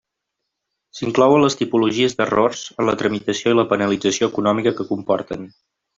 [0.99, 5.51] S'hi inclouen les tipologies d'errors en la tramitació i la penalització econòmica que comporten.